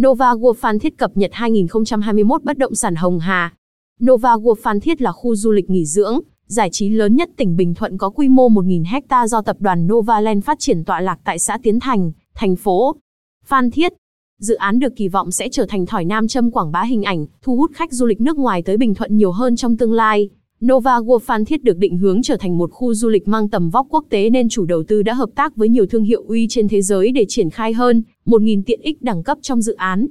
[0.00, 3.54] Nova World Phan Thiết cập nhật 2021 bất động sản Hồng Hà.
[4.04, 7.56] Nova World Phan Thiết là khu du lịch nghỉ dưỡng, giải trí lớn nhất tỉnh
[7.56, 11.18] Bình Thuận có quy mô 1.000 hecta do tập đoàn Novaland phát triển tọa lạc
[11.24, 12.96] tại xã Tiến Thành, thành phố
[13.44, 13.92] Phan Thiết.
[14.40, 17.26] Dự án được kỳ vọng sẽ trở thành thỏi nam châm quảng bá hình ảnh,
[17.42, 20.28] thu hút khách du lịch nước ngoài tới Bình Thuận nhiều hơn trong tương lai.
[20.64, 23.70] Nova World Phan Thiết được định hướng trở thành một khu du lịch mang tầm
[23.70, 26.46] vóc quốc tế nên chủ đầu tư đã hợp tác với nhiều thương hiệu uy
[26.50, 30.06] trên thế giới để triển khai hơn 1.000 tiện ích đẳng cấp trong dự án.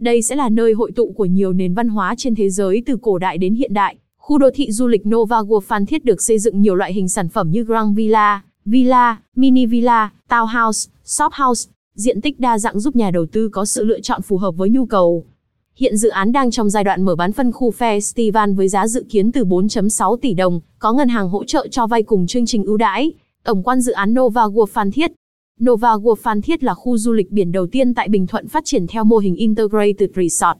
[0.00, 2.96] Đây sẽ là nơi hội tụ của nhiều nền văn hóa trên thế giới từ
[3.02, 3.96] cổ đại đến hiện đại.
[4.18, 7.08] Khu đô thị du lịch Nova World Phan Thiết được xây dựng nhiều loại hình
[7.08, 12.80] sản phẩm như Grand Villa, Villa, Mini Villa, Townhouse, Shop House, diện tích đa dạng
[12.80, 15.24] giúp nhà đầu tư có sự lựa chọn phù hợp với nhu cầu.
[15.80, 19.04] Hiện dự án đang trong giai đoạn mở bán phân khu festival với giá dự
[19.10, 22.64] kiến từ 4.6 tỷ đồng, có ngân hàng hỗ trợ cho vay cùng chương trình
[22.64, 23.12] ưu đãi.
[23.44, 25.12] Tổng quan dự án Nova World Phan Thiết
[25.64, 28.64] Nova World Phan Thiết là khu du lịch biển đầu tiên tại Bình Thuận phát
[28.64, 30.58] triển theo mô hình Integrated Resort.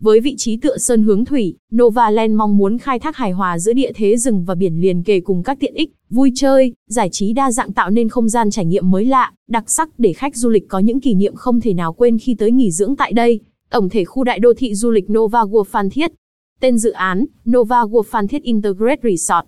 [0.00, 3.58] Với vị trí tựa sơn hướng thủy, Nova Land mong muốn khai thác hài hòa
[3.58, 7.08] giữa địa thế rừng và biển liền kề cùng các tiện ích, vui chơi, giải
[7.12, 10.36] trí đa dạng tạo nên không gian trải nghiệm mới lạ, đặc sắc để khách
[10.36, 13.12] du lịch có những kỷ niệm không thể nào quên khi tới nghỉ dưỡng tại
[13.12, 13.40] đây.
[13.72, 16.12] Tổng thể khu đại đô thị du lịch Nova World Phan Thiết.
[16.60, 19.46] Tên dự án, Nova World Phan Thiết Integrated Resort.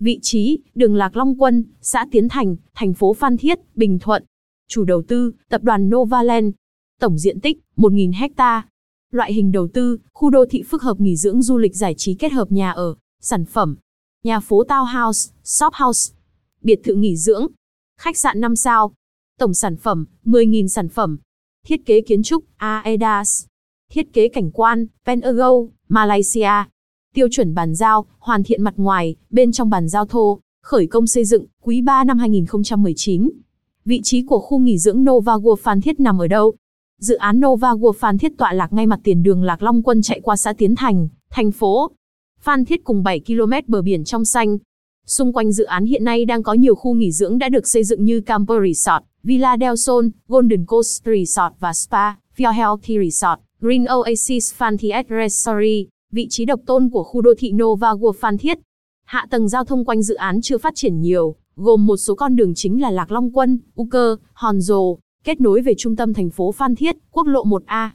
[0.00, 4.24] Vị trí, đường Lạc Long Quân, xã Tiến Thành, thành phố Phan Thiết, Bình Thuận.
[4.68, 6.54] Chủ đầu tư, tập đoàn Novaland.
[7.00, 8.68] Tổng diện tích, 1.000 hecta.
[9.12, 12.14] Loại hình đầu tư, khu đô thị phức hợp nghỉ dưỡng du lịch giải trí
[12.14, 13.76] kết hợp nhà ở, sản phẩm.
[14.24, 16.14] Nhà phố Townhouse, Shop House.
[16.62, 17.46] Biệt thự nghỉ dưỡng.
[18.00, 18.92] Khách sạn 5 sao.
[19.38, 21.18] Tổng sản phẩm, 10.000 sản phẩm.
[21.66, 23.46] Thiết kế kiến trúc, AEDAS.
[23.92, 25.52] Thiết kế cảnh quan, Pentago,
[25.88, 26.50] Malaysia.
[27.14, 31.06] Tiêu chuẩn bàn giao, hoàn thiện mặt ngoài, bên trong bàn giao thô, khởi công
[31.06, 33.30] xây dựng, quý 3 năm 2019.
[33.84, 36.54] Vị trí của khu nghỉ dưỡng Nova World Phan Thiết nằm ở đâu?
[37.00, 40.02] Dự án Nova World Phan Thiết tọa lạc ngay mặt tiền đường Lạc Long Quân
[40.02, 41.90] chạy qua xã Tiến Thành, thành phố
[42.40, 44.58] Phan Thiết cùng 7 km bờ biển trong xanh.
[45.06, 47.84] Xung quanh dự án hiện nay đang có nhiều khu nghỉ dưỡng đã được xây
[47.84, 53.45] dựng như Camper Resort, Villa Del Sol, Golden Coast Resort và Spa, Fjord Healthy Resort.
[53.60, 58.12] Green Oasis Phan Thiết Resort, vị trí độc tôn của khu đô thị Nova World
[58.12, 58.58] Phan Thiết.
[59.04, 62.36] Hạ tầng giao thông quanh dự án chưa phát triển nhiều, gồm một số con
[62.36, 66.14] đường chính là Lạc Long Quân, U Cơ, Hòn Rồ, kết nối về trung tâm
[66.14, 67.88] thành phố Phan Thiết, quốc lộ 1A.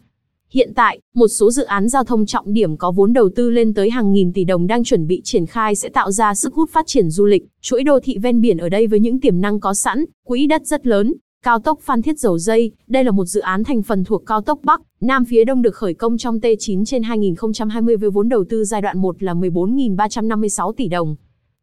[0.49, 3.73] Hiện tại, một số dự án giao thông trọng điểm có vốn đầu tư lên
[3.73, 6.69] tới hàng nghìn tỷ đồng đang chuẩn bị triển khai sẽ tạo ra sức hút
[6.69, 9.59] phát triển du lịch, chuỗi đô thị ven biển ở đây với những tiềm năng
[9.59, 11.13] có sẵn, quỹ đất rất lớn,
[11.45, 14.41] Cao tốc Phan Thiết Dầu Dây, đây là một dự án thành phần thuộc cao
[14.41, 18.43] tốc Bắc, Nam phía Đông được khởi công trong T9 trên 2020 với vốn đầu
[18.49, 21.15] tư giai đoạn 1 là 14.356 tỷ đồng.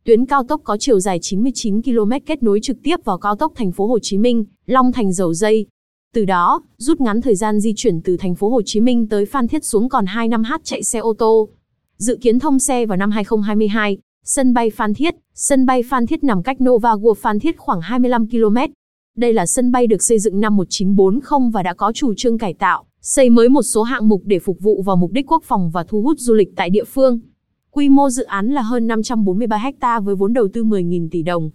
[0.04, 3.52] Tuyến cao tốc có chiều dài 99 km kết nối trực tiếp vào cao tốc
[3.56, 5.66] thành phố Hồ Chí Minh, Long Thành Dầu Dây.
[6.14, 9.26] Từ đó, rút ngắn thời gian di chuyển từ thành phố Hồ Chí Minh tới
[9.26, 11.48] Phan Thiết xuống còn 2 năm h chạy xe ô tô.
[11.96, 16.24] Dự kiến thông xe vào năm 2022, sân bay Phan Thiết, sân bay Phan Thiết
[16.24, 18.56] nằm cách Nova World Phan Thiết khoảng 25 km.
[19.18, 22.54] Đây là sân bay được xây dựng năm 1940 và đã có chủ trương cải
[22.54, 25.70] tạo, xây mới một số hạng mục để phục vụ vào mục đích quốc phòng
[25.70, 27.20] và thu hút du lịch tại địa phương.
[27.70, 31.50] Quy mô dự án là hơn 543 ha với vốn đầu tư 10.000 tỷ đồng.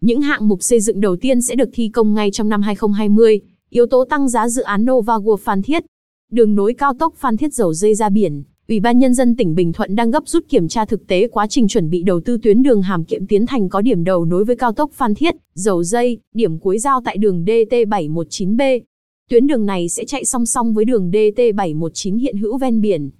[0.00, 3.40] Những hạng mục xây dựng đầu tiên sẽ được thi công ngay trong năm 2020,
[3.70, 5.84] yếu tố tăng giá dự án Nova World Phan Thiết.
[6.32, 9.54] Đường nối cao tốc Phan Thiết dầu dây ra biển, Ủy ban Nhân dân tỉnh
[9.54, 12.38] Bình Thuận đang gấp rút kiểm tra thực tế quá trình chuẩn bị đầu tư
[12.42, 15.34] tuyến đường Hàm Kiệm Tiến Thành có điểm đầu nối với cao tốc Phan Thiết,
[15.54, 18.80] dầu dây, điểm cuối giao tại đường DT719B.
[19.30, 23.10] Tuyến đường này sẽ chạy song song với đường DT719 hiện hữu ven biển.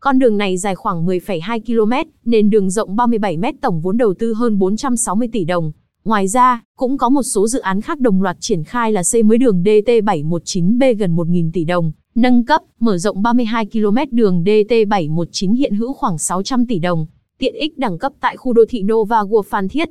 [0.00, 4.14] Con đường này dài khoảng 10,2 km, nền đường rộng 37 m tổng vốn đầu
[4.18, 5.72] tư hơn 460 tỷ đồng.
[6.04, 9.22] Ngoài ra, cũng có một số dự án khác đồng loạt triển khai là xây
[9.22, 15.54] mới đường DT719B gần 1.000 tỷ đồng, nâng cấp, mở rộng 32 km đường DT719
[15.54, 17.06] hiện hữu khoảng 600 tỷ đồng,
[17.38, 19.88] tiện ích đẳng cấp tại khu đô thị Nova World Phan Thiết.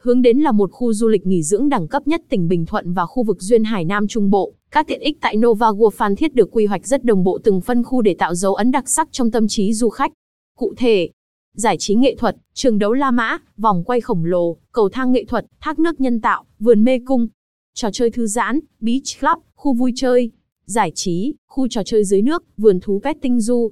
[0.00, 2.92] Hướng đến là một khu du lịch nghỉ dưỡng đẳng cấp nhất tỉnh Bình Thuận
[2.92, 4.52] và khu vực duyên hải Nam Trung Bộ.
[4.70, 7.60] Các tiện ích tại Nova World Phan Thiết được quy hoạch rất đồng bộ từng
[7.60, 10.12] phân khu để tạo dấu ấn đặc sắc trong tâm trí du khách.
[10.58, 11.10] Cụ thể,
[11.54, 15.24] giải trí nghệ thuật, trường đấu La Mã, vòng quay khổng lồ, cầu thang nghệ
[15.24, 17.28] thuật, thác nước nhân tạo, vườn mê cung,
[17.74, 20.30] trò chơi thư giãn, beach club, khu vui chơi,
[20.66, 23.70] giải trí, khu trò chơi dưới nước, vườn thú pet tinh du,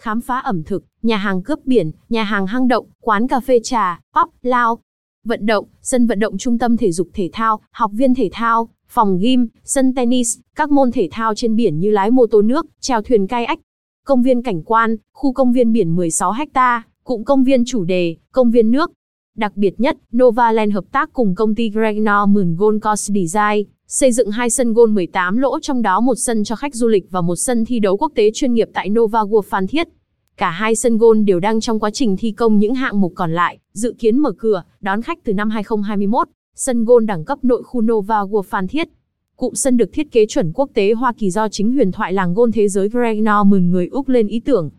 [0.00, 3.60] khám phá ẩm thực, nhà hàng cướp biển, nhà hàng hang động, quán cà phê
[3.62, 4.78] trà, pub, lao,
[5.24, 8.68] vận động, sân vận động trung tâm thể dục thể thao, học viên thể thao,
[8.88, 12.66] phòng gym, sân tennis, các môn thể thao trên biển như lái mô tô nước,
[12.80, 13.58] chèo thuyền kayak,
[14.04, 18.16] công viên cảnh quan, khu công viên biển 16 ha, cụm công viên chủ đề,
[18.32, 18.92] công viên nước,
[19.38, 24.12] Đặc biệt nhất, Novaland hợp tác cùng công ty Greg Mường Gold Coast Design, xây
[24.12, 27.20] dựng hai sân golf 18 lỗ trong đó một sân cho khách du lịch và
[27.20, 29.88] một sân thi đấu quốc tế chuyên nghiệp tại Nova World Phan Thiết.
[30.36, 33.32] Cả hai sân golf đều đang trong quá trình thi công những hạng mục còn
[33.32, 37.62] lại, dự kiến mở cửa, đón khách từ năm 2021, sân golf đẳng cấp nội
[37.62, 38.88] khu Nova World Phan Thiết.
[39.36, 42.34] Cụm sân được thiết kế chuẩn quốc tế Hoa Kỳ do chính huyền thoại làng
[42.34, 44.70] golf thế giới Greg Mường người Úc lên ý tưởng.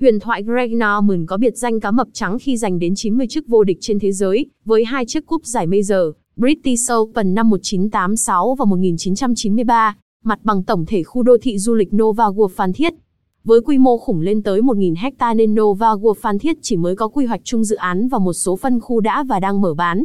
[0.00, 3.48] Huyền thoại Greg Norman có biệt danh cá mập trắng khi giành đến 90 chức
[3.48, 8.54] vô địch trên thế giới, với hai chiếc cúp giải Major, British Open năm 1986
[8.54, 12.94] và 1993, mặt bằng tổng thể khu đô thị du lịch Nova World Phan Thiết.
[13.44, 16.96] Với quy mô khủng lên tới 1.000 hecta nên Nova World Phan Thiết chỉ mới
[16.96, 19.74] có quy hoạch chung dự án và một số phân khu đã và đang mở
[19.74, 20.04] bán.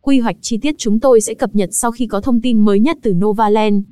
[0.00, 2.80] Quy hoạch chi tiết chúng tôi sẽ cập nhật sau khi có thông tin mới
[2.80, 3.84] nhất từ Novaland.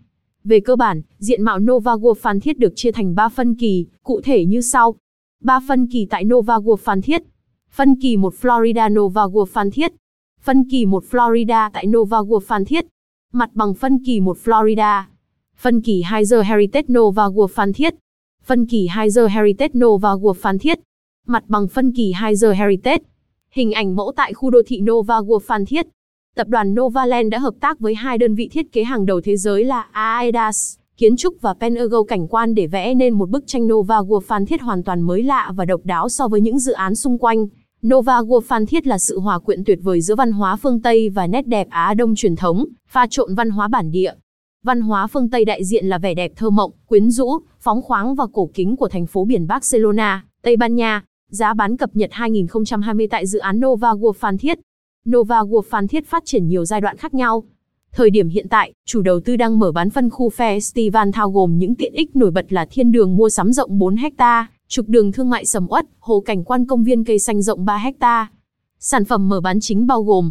[0.45, 3.87] Về cơ bản, diện mạo Nova World Phan Thiết được chia thành 3 phân kỳ,
[4.03, 4.95] cụ thể như sau.
[5.49, 7.23] 3 phân kỳ tại Nova World Phan Thiết.
[7.71, 9.93] Phân kỳ 1 Florida Nova World Phan Thiết.
[10.41, 12.87] Phân kỳ 1 Florida tại Nova World Phan Thiết.
[13.33, 15.03] Mặt bằng phân kỳ 1 Florida.
[15.57, 17.95] Phân kỳ 2 The Heritage Nova World Phan Thiết.
[18.45, 20.79] Phân kỳ 2 The Heritage Nova World Phan Thiết.
[21.27, 23.05] Mặt bằng phân kỳ 2 The Heritage.
[23.51, 25.87] Hình ảnh mẫu tại khu đô thị Nova World Phan Thiết.
[26.37, 29.37] Tập đoàn Novaland đã hợp tác với hai đơn vị thiết kế hàng đầu thế
[29.37, 33.67] giới là Aedas, kiến trúc và Penergo cảnh quan để vẽ nên một bức tranh
[33.67, 36.73] Nova World Phan Thiết hoàn toàn mới lạ và độc đáo so với những dự
[36.73, 37.47] án xung quanh.
[37.87, 41.09] Nova World Phan Thiết là sự hòa quyện tuyệt vời giữa văn hóa phương Tây
[41.09, 44.13] và nét đẹp Á Đông truyền thống, pha trộn văn hóa bản địa.
[44.65, 48.15] Văn hóa phương Tây đại diện là vẻ đẹp thơ mộng, quyến rũ, phóng khoáng
[48.15, 51.03] và cổ kính của thành phố biển Barcelona, Tây Ban Nha.
[51.31, 54.59] Giá bán cập nhật 2020 tại dự án Nova World Phan Thiết.
[55.11, 57.45] Nova World Phan Thiết phát triển nhiều giai đoạn khác nhau.
[57.93, 61.59] Thời điểm hiện tại, chủ đầu tư đang mở bán phân khu festival thao gồm
[61.59, 65.13] những tiện ích nổi bật là thiên đường mua sắm rộng 4 ha, trục đường
[65.13, 68.31] thương mại sầm uất, hồ cảnh quan công viên cây xanh rộng 3 ha.
[68.79, 70.31] Sản phẩm mở bán chính bao gồm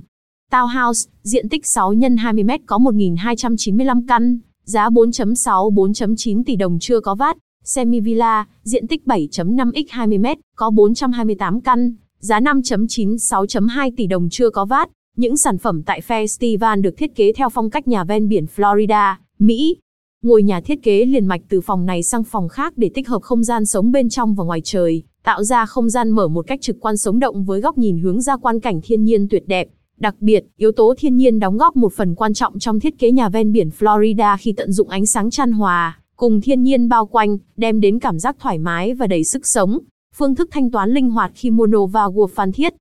[0.52, 6.78] Townhouse, diện tích 6 x 20 m có 1.295 căn, giá 4.6 4.9 tỷ đồng
[6.80, 7.38] chưa có VAT.
[7.64, 10.26] Semi Villa, diện tích 7.5 x 20 m
[10.56, 14.90] có 428 căn, giá 5.96.2 tỷ đồng chưa có VAT.
[15.18, 19.16] Những sản phẩm tại festival được thiết kế theo phong cách nhà ven biển Florida,
[19.40, 19.78] Mỹ.
[20.24, 23.22] Ngôi nhà thiết kế liền mạch từ phòng này sang phòng khác để tích hợp
[23.22, 26.62] không gian sống bên trong và ngoài trời, tạo ra không gian mở một cách
[26.62, 29.68] trực quan sống động với góc nhìn hướng ra quan cảnh thiên nhiên tuyệt đẹp.
[30.00, 33.12] Đặc biệt, yếu tố thiên nhiên đóng góp một phần quan trọng trong thiết kế
[33.12, 37.06] nhà ven biển Florida khi tận dụng ánh sáng chan hòa, cùng thiên nhiên bao
[37.06, 39.80] quanh, đem đến cảm giác thoải mái và đầy sức sống.
[40.16, 42.74] Phương thức thanh toán linh hoạt khi mua Nova World Phan Thiết.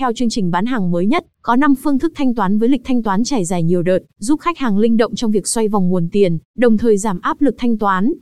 [0.00, 2.80] Theo chương trình bán hàng mới nhất, có 5 phương thức thanh toán với lịch
[2.84, 5.88] thanh toán trải dài nhiều đợt, giúp khách hàng linh động trong việc xoay vòng
[5.90, 8.12] nguồn tiền, đồng thời giảm áp lực thanh toán.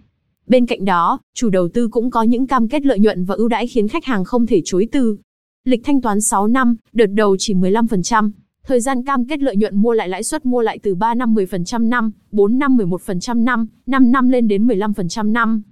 [0.47, 3.49] Bên cạnh đó, chủ đầu tư cũng có những cam kết lợi nhuận và ưu
[3.49, 5.17] đãi khiến khách hàng không thể chối từ.
[5.65, 8.31] Lịch thanh toán 6 năm, đợt đầu chỉ 15%.
[8.67, 11.35] Thời gian cam kết lợi nhuận mua lại lãi suất mua lại từ 3 năm
[11.35, 15.63] 10% năm, 4 năm 11% năm, 5 năm lên đến 15% năm.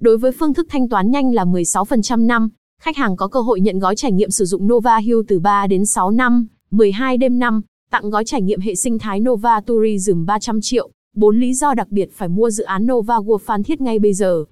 [0.00, 2.48] Đối với phương thức thanh toán nhanh là 16% năm,
[2.82, 5.66] khách hàng có cơ hội nhận gói trải nghiệm sử dụng Nova Hill từ 3
[5.66, 10.26] đến 6 năm, 12 đêm năm, tặng gói trải nghiệm hệ sinh thái Nova Tourism
[10.26, 10.90] 300 triệu.
[11.16, 14.14] 4 lý do đặc biệt phải mua dự án Nova World Phan Thiết ngay bây
[14.14, 14.44] giờ.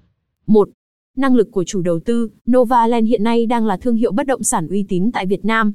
[0.47, 0.69] 1.
[1.17, 4.43] Năng lực của chủ đầu tư, Novaland hiện nay đang là thương hiệu bất động
[4.43, 5.73] sản uy tín tại Việt Nam.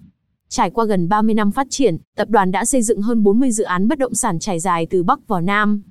[0.49, 3.65] Trải qua gần 30 năm phát triển, tập đoàn đã xây dựng hơn 40 dự
[3.65, 5.83] án bất động sản trải dài từ Bắc vào Nam.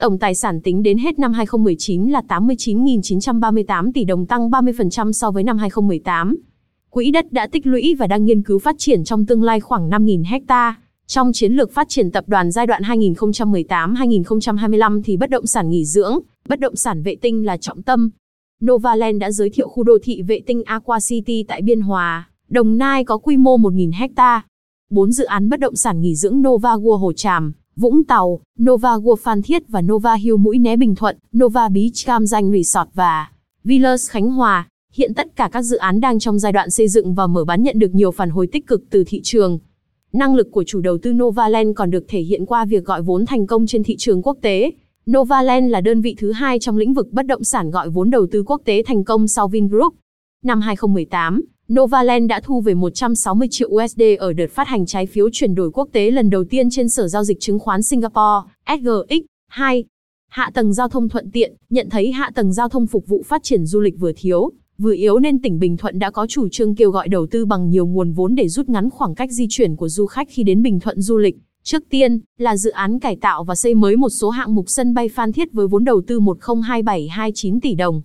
[0.00, 5.30] Tổng tài sản tính đến hết năm 2019 là 89.938 tỷ đồng tăng 30% so
[5.30, 6.36] với năm 2018.
[6.90, 9.90] Quỹ đất đã tích lũy và đang nghiên cứu phát triển trong tương lai khoảng
[9.90, 10.76] 5.000 hecta.
[11.06, 15.84] Trong chiến lược phát triển tập đoàn giai đoạn 2018-2025 thì bất động sản nghỉ
[15.84, 18.10] dưỡng, bất động sản vệ tinh là trọng tâm.
[18.64, 22.78] Novaland đã giới thiệu khu đô thị vệ tinh Aqua City tại Biên Hòa, Đồng
[22.78, 24.42] Nai có quy mô 1.000 hecta.
[24.90, 28.96] 4 dự án bất động sản nghỉ dưỡng Nova World Hồ Tràm, Vũng Tàu, Nova
[28.96, 32.88] World Phan Thiết và Nova Hill Mũi Né Bình Thuận, Nova Beach Cam Danh Resort
[32.94, 33.30] và
[33.64, 34.68] Villas Khánh Hòa.
[34.94, 37.62] Hiện tất cả các dự án đang trong giai đoạn xây dựng và mở bán
[37.62, 39.58] nhận được nhiều phản hồi tích cực từ thị trường.
[40.12, 43.26] Năng lực của chủ đầu tư Novaland còn được thể hiện qua việc gọi vốn
[43.26, 44.70] thành công trên thị trường quốc tế.
[45.10, 48.26] Novaland là đơn vị thứ hai trong lĩnh vực bất động sản gọi vốn đầu
[48.30, 49.94] tư quốc tế thành công sau Vingroup.
[50.44, 51.42] Năm 2018,
[51.74, 55.70] Novaland đã thu về 160 triệu USD ở đợt phát hành trái phiếu chuyển đổi
[55.70, 59.22] quốc tế lần đầu tiên trên Sở Giao dịch Chứng khoán Singapore, SGX.
[59.48, 59.84] 2.
[60.28, 63.42] Hạ tầng giao thông thuận tiện, nhận thấy hạ tầng giao thông phục vụ phát
[63.42, 66.74] triển du lịch vừa thiếu, vừa yếu nên tỉnh Bình Thuận đã có chủ trương
[66.74, 69.76] kêu gọi đầu tư bằng nhiều nguồn vốn để rút ngắn khoảng cách di chuyển
[69.76, 71.36] của du khách khi đến Bình Thuận du lịch.
[71.62, 74.94] Trước tiên, là dự án cải tạo và xây mới một số hạng mục sân
[74.94, 78.02] bay Phan Thiết với vốn đầu tư 102729 tỷ đồng.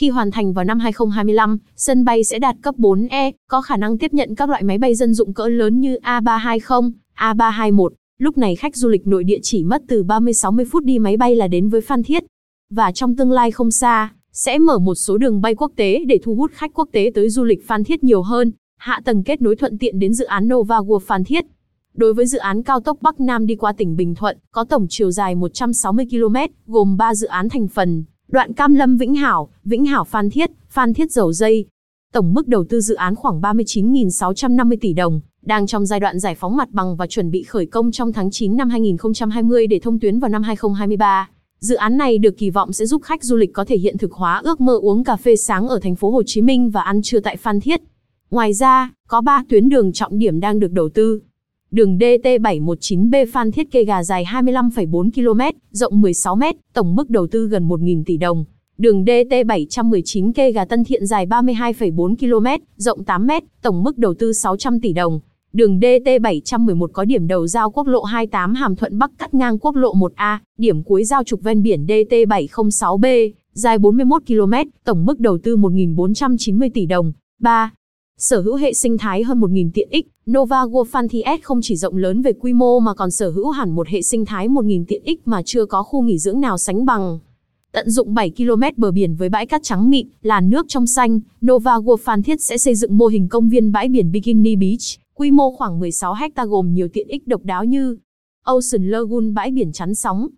[0.00, 3.98] Khi hoàn thành vào năm 2025, sân bay sẽ đạt cấp 4E, có khả năng
[3.98, 7.88] tiếp nhận các loại máy bay dân dụng cỡ lớn như A320, A321.
[8.18, 11.36] Lúc này khách du lịch nội địa chỉ mất từ 30-60 phút đi máy bay
[11.36, 12.24] là đến với Phan Thiết.
[12.70, 16.18] Và trong tương lai không xa, sẽ mở một số đường bay quốc tế để
[16.22, 19.42] thu hút khách quốc tế tới du lịch Phan Thiết nhiều hơn, hạ tầng kết
[19.42, 21.44] nối thuận tiện đến dự án Nova World Phan Thiết.
[21.94, 24.86] Đối với dự án cao tốc Bắc Nam đi qua tỉnh Bình Thuận, có tổng
[24.90, 29.48] chiều dài 160 km, gồm 3 dự án thành phần, đoạn Cam Lâm Vĩnh Hảo,
[29.64, 31.66] Vĩnh Hảo Phan Thiết, Phan Thiết Dầu Dây.
[32.12, 36.34] Tổng mức đầu tư dự án khoảng 39.650 tỷ đồng, đang trong giai đoạn giải
[36.34, 40.00] phóng mặt bằng và chuẩn bị khởi công trong tháng 9 năm 2020 để thông
[40.00, 41.28] tuyến vào năm 2023.
[41.60, 44.12] Dự án này được kỳ vọng sẽ giúp khách du lịch có thể hiện thực
[44.12, 47.02] hóa ước mơ uống cà phê sáng ở thành phố Hồ Chí Minh và ăn
[47.02, 47.80] trưa tại Phan Thiết.
[48.30, 51.20] Ngoài ra, có 3 tuyến đường trọng điểm đang được đầu tư.
[51.70, 57.26] Đường DT719B Phan Thiết Kê Gà dài 25,4 km, rộng 16 m, tổng mức đầu
[57.26, 58.44] tư gần 1.000 tỷ đồng.
[58.78, 63.30] Đường DT719 Kê Gà Tân Thiện dài 32,4 km, rộng 8 m,
[63.62, 65.20] tổng mức đầu tư 600 tỷ đồng.
[65.52, 69.76] Đường DT711 có điểm đầu giao quốc lộ 28 Hàm Thuận Bắc cắt ngang quốc
[69.76, 74.52] lộ 1A, điểm cuối giao trục ven biển DT706B, dài 41 km,
[74.84, 77.12] tổng mức đầu tư 1.490 tỷ đồng.
[77.40, 77.72] 3.
[78.20, 81.96] Sở hữu hệ sinh thái hơn 1.000 tiện ích, Nova World Fun không chỉ rộng
[81.96, 85.02] lớn về quy mô mà còn sở hữu hẳn một hệ sinh thái 1.000 tiện
[85.04, 87.18] ích mà chưa có khu nghỉ dưỡng nào sánh bằng.
[87.72, 91.20] Tận dụng 7 km bờ biển với bãi cát trắng mịn, làn nước trong xanh,
[91.46, 95.00] Nova World Phan Thiết sẽ xây dựng mô hình công viên bãi biển Bikini Beach,
[95.14, 97.96] quy mô khoảng 16 ha gồm nhiều tiện ích độc đáo như
[98.44, 100.28] Ocean Lagoon bãi biển chắn sóng,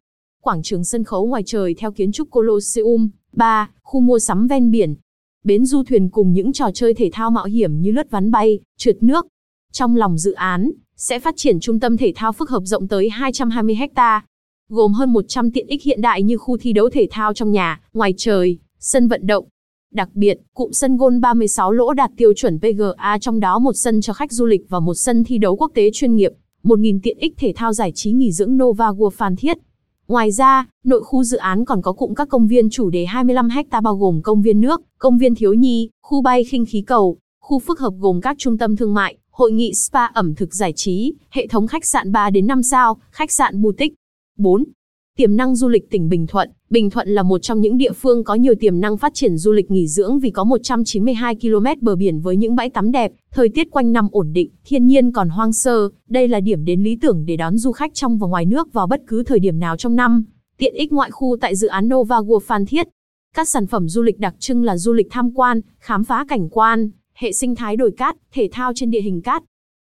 [0.41, 4.71] quảng trường sân khấu ngoài trời theo kiến trúc Colosseum, 3, khu mua sắm ven
[4.71, 4.95] biển,
[5.45, 8.61] bến du thuyền cùng những trò chơi thể thao mạo hiểm như lướt ván bay,
[8.79, 9.27] trượt nước.
[9.73, 13.11] Trong lòng dự án, sẽ phát triển trung tâm thể thao phức hợp rộng tới
[13.11, 14.25] 220 ha,
[14.69, 17.81] gồm hơn 100 tiện ích hiện đại như khu thi đấu thể thao trong nhà,
[17.95, 19.45] ngoài trời, sân vận động.
[19.93, 24.01] Đặc biệt, cụm sân gôn 36 lỗ đạt tiêu chuẩn PGA trong đó một sân
[24.01, 26.33] cho khách du lịch và một sân thi đấu quốc tế chuyên nghiệp,
[26.65, 29.59] 1.000 tiện ích thể thao giải trí nghỉ dưỡng Nova World Phan Thiết.
[30.09, 33.49] Ngoài ra, nội khu dự án còn có cụm các công viên chủ đề 25
[33.49, 37.17] ha bao gồm công viên nước, công viên thiếu nhi, khu bay khinh khí cầu,
[37.41, 40.73] khu phức hợp gồm các trung tâm thương mại, hội nghị spa ẩm thực giải
[40.77, 43.95] trí, hệ thống khách sạn 3 đến 5 sao, khách sạn boutique.
[44.39, 44.65] 4.
[45.19, 46.51] Tiềm năng du lịch tỉnh Bình Thuận.
[46.71, 49.53] Bình Thuận là một trong những địa phương có nhiều tiềm năng phát triển du
[49.53, 53.49] lịch nghỉ dưỡng vì có 192 km bờ biển với những bãi tắm đẹp, thời
[53.49, 55.89] tiết quanh năm ổn định, thiên nhiên còn hoang sơ.
[56.09, 58.87] Đây là điểm đến lý tưởng để đón du khách trong và ngoài nước vào
[58.87, 60.25] bất cứ thời điểm nào trong năm.
[60.59, 62.89] Tiện ích ngoại khu tại dự án Nova World Phan Thiết.
[63.37, 66.49] Các sản phẩm du lịch đặc trưng là du lịch tham quan, khám phá cảnh
[66.49, 69.43] quan, hệ sinh thái đồi cát, thể thao trên địa hình cát.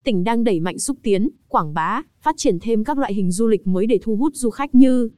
[0.06, 3.46] Tỉnh đang đẩy mạnh xúc tiến, quảng bá, phát triển thêm các loại hình du
[3.46, 5.08] lịch mới để thu hút du khách như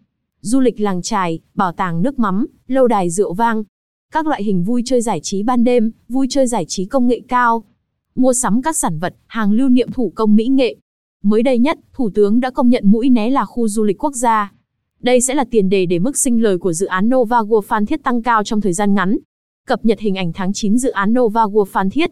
[0.40, 3.64] du lịch làng trài, bảo tàng nước mắm, lâu đài rượu vang,
[4.12, 7.21] các loại hình vui chơi giải trí ban đêm, vui chơi giải trí công nghệ
[7.28, 7.64] cao,
[8.14, 10.76] mua sắm các sản vật, hàng lưu niệm thủ công mỹ nghệ.
[11.23, 14.14] Mới đây nhất, Thủ tướng đã công nhận Mũi Né là khu du lịch quốc
[14.14, 14.52] gia.
[15.00, 17.87] Đây sẽ là tiền đề để mức sinh lời của dự án Nova World Phan
[17.87, 19.16] Thiết tăng cao trong thời gian ngắn.
[19.66, 22.11] Cập nhật hình ảnh tháng 9 dự án Nova World Phan Thiết.